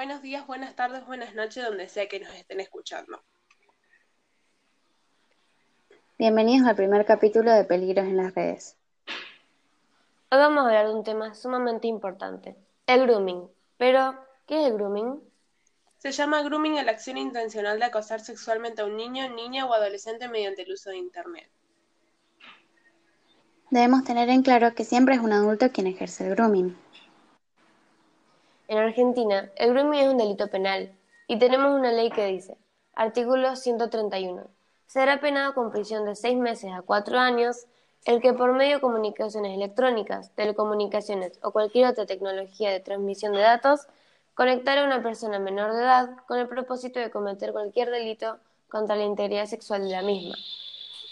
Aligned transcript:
Buenos 0.00 0.22
días, 0.22 0.46
buenas 0.46 0.74
tardes, 0.76 1.04
buenas 1.04 1.34
noches, 1.34 1.62
donde 1.62 1.86
sea 1.86 2.08
que 2.08 2.20
nos 2.20 2.32
estén 2.32 2.58
escuchando. 2.58 3.22
Bienvenidos 6.18 6.66
al 6.66 6.74
primer 6.74 7.04
capítulo 7.04 7.52
de 7.52 7.64
Peligros 7.64 8.06
en 8.06 8.16
las 8.16 8.34
redes. 8.34 8.78
Hoy 10.30 10.38
vamos 10.38 10.64
a 10.64 10.68
hablar 10.68 10.86
de 10.86 10.94
un 10.94 11.04
tema 11.04 11.34
sumamente 11.34 11.86
importante, 11.86 12.56
el 12.86 13.02
grooming. 13.02 13.46
Pero, 13.76 14.14
¿qué 14.46 14.62
es 14.62 14.68
el 14.68 14.78
grooming? 14.78 15.20
Se 15.98 16.12
llama 16.12 16.42
grooming 16.44 16.78
a 16.78 16.82
la 16.82 16.92
acción 16.92 17.18
intencional 17.18 17.78
de 17.78 17.84
acosar 17.84 18.20
sexualmente 18.20 18.80
a 18.80 18.86
un 18.86 18.96
niño, 18.96 19.28
niña 19.28 19.66
o 19.66 19.74
adolescente 19.74 20.28
mediante 20.28 20.62
el 20.62 20.72
uso 20.72 20.88
de 20.88 20.96
Internet. 20.96 21.50
Debemos 23.68 24.04
tener 24.04 24.30
en 24.30 24.40
claro 24.42 24.74
que 24.74 24.84
siempre 24.84 25.16
es 25.16 25.20
un 25.20 25.34
adulto 25.34 25.70
quien 25.70 25.88
ejerce 25.88 26.26
el 26.26 26.36
grooming. 26.36 26.74
En 28.70 28.78
Argentina, 28.78 29.50
el 29.56 29.72
grooming 29.72 29.98
es 29.98 30.06
un 30.06 30.16
delito 30.16 30.46
penal 30.46 30.96
y 31.26 31.40
tenemos 31.40 31.76
una 31.76 31.90
ley 31.90 32.08
que 32.08 32.26
dice, 32.26 32.56
artículo 32.94 33.56
131, 33.56 34.46
será 34.86 35.18
penado 35.18 35.54
con 35.54 35.72
prisión 35.72 36.04
de 36.04 36.14
seis 36.14 36.38
meses 36.38 36.70
a 36.72 36.82
cuatro 36.82 37.18
años 37.18 37.66
el 38.04 38.20
que 38.20 38.32
por 38.32 38.52
medio 38.52 38.76
de 38.76 38.80
comunicaciones 38.80 39.56
electrónicas, 39.56 40.32
telecomunicaciones 40.36 41.40
o 41.42 41.50
cualquier 41.50 41.88
otra 41.88 42.06
tecnología 42.06 42.70
de 42.70 42.78
transmisión 42.78 43.32
de 43.32 43.40
datos 43.40 43.88
conectar 44.34 44.78
a 44.78 44.84
una 44.84 45.02
persona 45.02 45.40
menor 45.40 45.72
de 45.72 45.82
edad 45.82 46.10
con 46.28 46.38
el 46.38 46.46
propósito 46.46 47.00
de 47.00 47.10
cometer 47.10 47.50
cualquier 47.50 47.90
delito 47.90 48.38
contra 48.68 48.94
la 48.94 49.02
integridad 49.02 49.46
sexual 49.46 49.82
de 49.82 49.90
la 49.90 50.02
misma. 50.02 50.36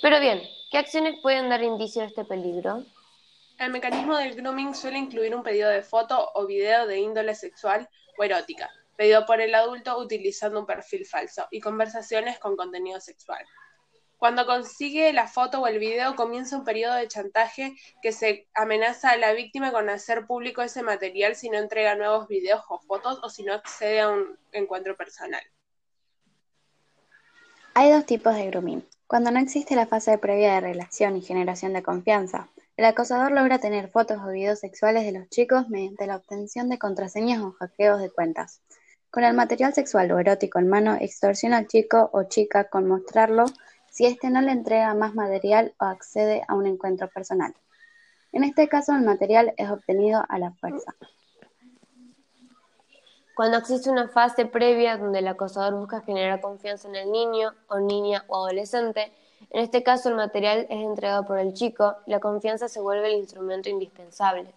Pero 0.01 0.21
bien, 0.21 0.41
¿qué 0.71 0.79
acciones 0.79 1.19
pueden 1.21 1.49
dar 1.49 1.65
indicio 1.65 2.03
de 2.03 2.07
este 2.07 2.25
peligro? 2.25 2.85
El 3.59 3.73
mecanismo 3.73 4.17
del 4.17 4.37
grooming 4.37 4.73
suele 4.73 4.99
incluir 4.99 5.35
un 5.35 5.43
pedido 5.43 5.69
de 5.69 5.83
foto 5.83 6.31
o 6.35 6.47
video 6.47 6.87
de 6.87 6.99
índole 6.99 7.35
sexual 7.35 7.89
o 8.17 8.23
erótica, 8.23 8.71
pedido 8.97 9.27
por 9.27 9.41
el 9.41 9.53
adulto 9.53 9.99
utilizando 9.99 10.61
un 10.61 10.67
perfil 10.67 11.05
falso, 11.05 11.49
y 11.51 11.59
conversaciones 11.59 12.39
con 12.39 12.57
contenido 12.57 13.01
sexual. 13.01 13.45
Cuando 14.17 14.47
consigue 14.47 15.13
la 15.13 15.27
foto 15.27 15.61
o 15.61 15.67
el 15.67 15.81
video, 15.81 16.15
comienza 16.15 16.57
un 16.57 16.65
periodo 16.65 16.95
de 16.95 17.09
chantaje 17.09 17.75
que 18.01 18.13
se 18.13 18.47
amenaza 18.55 19.11
a 19.11 19.17
la 19.17 19.33
víctima 19.33 19.73
con 19.73 19.91
hacer 19.91 20.27
público 20.27 20.63
ese 20.63 20.85
material 20.85 21.35
si 21.35 21.51
no 21.51 21.59
entrega 21.59 21.97
nuevos 21.97 22.29
videos 22.29 22.63
o 22.69 22.79
fotos 22.79 23.19
o 23.25 23.29
si 23.29 23.43
no 23.43 23.55
accede 23.55 24.01
a 24.01 24.09
un 24.09 24.39
encuentro 24.53 24.97
personal. 24.97 25.43
Hay 27.75 27.91
dos 27.91 28.07
tipos 28.07 28.37
de 28.37 28.47
grooming. 28.47 28.85
Cuando 29.09 29.33
no 29.33 29.41
existe 29.41 29.75
la 29.75 29.87
fase 29.87 30.17
previa 30.19 30.55
de 30.55 30.61
relación 30.61 31.17
y 31.17 31.23
generación 31.23 31.73
de 31.73 31.83
confianza, 31.83 32.49
el 32.79 32.85
acosador 32.85 33.33
logra 33.33 33.59
tener 33.59 33.89
fotos 33.89 34.19
o 34.25 34.31
videos 34.31 34.61
sexuales 34.61 35.05
de 35.05 35.11
los 35.11 35.29
chicos 35.29 35.69
mediante 35.69 36.07
la 36.07 36.15
obtención 36.15 36.69
de 36.69 36.79
contraseñas 36.79 37.43
o 37.43 37.51
hackeos 37.51 38.01
de 38.01 38.09
cuentas. 38.09 38.63
Con 39.11 39.25
el 39.25 39.35
material 39.35 39.75
sexual 39.75 40.13
o 40.13 40.21
erótico 40.21 40.61
en 40.61 40.69
mano, 40.69 40.95
extorsiona 40.95 41.57
al 41.57 41.67
chico 41.67 42.09
o 42.13 42.23
chica 42.29 42.69
con 42.69 42.87
mostrarlo 42.87 43.47
si 43.91 44.07
éste 44.07 44.31
no 44.31 44.41
le 44.43 44.53
entrega 44.53 44.95
más 44.95 45.17
material 45.17 45.75
o 45.81 45.87
accede 45.87 46.45
a 46.47 46.55
un 46.55 46.69
encuentro 46.69 47.09
personal. 47.09 47.53
En 48.31 48.45
este 48.45 48.69
caso, 48.69 48.95
el 48.95 49.03
material 49.03 49.55
es 49.57 49.69
obtenido 49.71 50.23
a 50.29 50.39
la 50.39 50.53
fuerza. 50.53 50.95
Cuando 53.35 53.59
existe 53.59 53.91
una 53.91 54.07
fase 54.07 54.47
previa 54.47 54.97
donde 54.99 55.19
el 55.19 55.27
acosador 55.27 55.75
busca 55.75 56.03
generar 56.03 56.41
confianza 56.41 56.87
en 56.87 56.95
el 56.95 57.11
niño 57.11 57.55
o 57.67 57.81
niña 57.81 58.25
o 58.29 58.37
adolescente, 58.37 59.13
en 59.51 59.63
este 59.63 59.83
caso 59.83 60.09
el 60.09 60.15
material 60.15 60.67
es 60.69 60.85
entregado 60.85 61.27
por 61.27 61.39
el 61.39 61.55
chico 61.55 61.97
y 62.07 62.11
la 62.11 62.21
confianza 62.21 62.69
se 62.69 62.81
vuelve 62.81 63.09
el 63.09 63.19
instrumento 63.19 63.69
indispensable. 63.69 64.53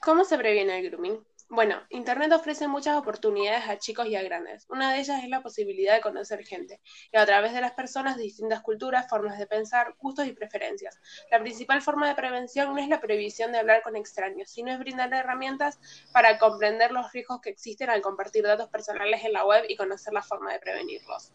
¿Cómo 0.00 0.24
se 0.24 0.36
previene 0.36 0.78
el 0.78 0.90
grooming? 0.90 1.24
Bueno, 1.50 1.76
Internet 1.90 2.32
ofrece 2.32 2.66
muchas 2.66 2.96
oportunidades 2.96 3.68
a 3.68 3.78
chicos 3.78 4.06
y 4.06 4.16
a 4.16 4.22
grandes. 4.22 4.66
Una 4.70 4.92
de 4.92 5.00
ellas 5.00 5.22
es 5.22 5.28
la 5.28 5.42
posibilidad 5.42 5.94
de 5.94 6.00
conocer 6.00 6.42
gente, 6.44 6.80
y 7.12 7.16
a 7.16 7.24
través 7.26 7.52
de 7.52 7.60
las 7.60 7.72
personas 7.72 8.16
de 8.16 8.22
distintas 8.22 8.60
culturas, 8.62 9.08
formas 9.08 9.38
de 9.38 9.46
pensar, 9.46 9.94
gustos 9.98 10.26
y 10.26 10.32
preferencias. 10.32 10.98
La 11.30 11.38
principal 11.38 11.80
forma 11.82 12.08
de 12.08 12.14
prevención 12.14 12.74
no 12.74 12.80
es 12.80 12.88
la 12.88 13.00
prohibición 13.00 13.52
de 13.52 13.58
hablar 13.58 13.82
con 13.82 13.94
extraños, 13.94 14.50
sino 14.50 14.72
es 14.72 14.78
brindar 14.78 15.12
herramientas 15.12 15.78
para 16.12 16.38
comprender 16.38 16.90
los 16.90 17.12
riesgos 17.12 17.40
que 17.40 17.50
existen 17.50 17.90
al 17.90 18.02
compartir 18.02 18.42
datos 18.44 18.68
personales 18.70 19.22
en 19.24 19.34
la 19.34 19.44
web 19.44 19.64
y 19.68 19.76
conocer 19.76 20.12
la 20.12 20.22
forma 20.22 20.52
de 20.52 20.60
prevenirlos. 20.60 21.30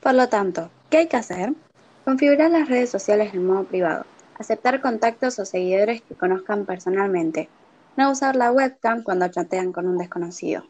Por 0.00 0.14
lo 0.14 0.28
tanto, 0.28 0.70
¿qué 0.90 0.98
hay 0.98 1.06
que 1.08 1.16
hacer? 1.16 1.54
Configurar 2.04 2.50
las 2.50 2.68
redes 2.68 2.90
sociales 2.90 3.34
en 3.34 3.46
modo 3.46 3.64
privado, 3.64 4.04
aceptar 4.38 4.80
contactos 4.80 5.38
o 5.38 5.44
seguidores 5.44 6.02
que 6.02 6.14
conozcan 6.14 6.64
personalmente, 6.64 7.48
no 7.96 8.12
usar 8.12 8.36
la 8.36 8.52
webcam 8.52 9.02
cuando 9.02 9.28
chatean 9.28 9.72
con 9.72 9.88
un 9.88 9.98
desconocido. 9.98 10.62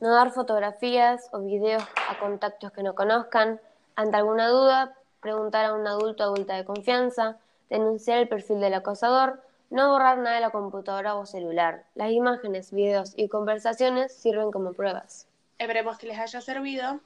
No 0.00 0.14
dar 0.14 0.32
fotografías 0.32 1.28
o 1.32 1.40
videos 1.40 1.84
a 2.08 2.18
contactos 2.18 2.72
que 2.72 2.82
no 2.82 2.94
conozcan. 2.94 3.60
Ante 3.94 4.16
alguna 4.16 4.48
duda, 4.48 4.94
preguntar 5.20 5.66
a 5.66 5.74
un 5.74 5.86
adulto 5.86 6.24
o 6.24 6.34
adulta 6.34 6.56
de 6.56 6.64
confianza, 6.64 7.36
denunciar 7.68 8.18
el 8.18 8.28
perfil 8.28 8.60
del 8.60 8.74
acosador, 8.74 9.42
no 9.70 9.90
borrar 9.90 10.18
nada 10.18 10.36
de 10.36 10.40
la 10.40 10.50
computadora 10.50 11.14
o 11.14 11.26
celular. 11.26 11.84
Las 11.94 12.10
imágenes, 12.10 12.72
videos 12.72 13.12
y 13.16 13.28
conversaciones 13.28 14.12
sirven 14.12 14.50
como 14.50 14.72
pruebas. 14.72 15.28
Esperemos 15.58 15.98
que 15.98 16.08
les 16.08 16.18
haya 16.18 16.40
servido. 16.40 16.98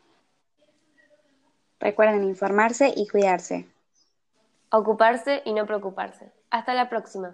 Recuerden 1.87 2.25
informarse 2.25 2.93
y 2.97 3.07
cuidarse. 3.07 3.65
Ocuparse 4.71 5.43
y 5.45 5.53
no 5.53 5.67
preocuparse. 5.67 6.33
Hasta 6.51 6.75
la 6.75 6.89
próxima. 6.89 7.33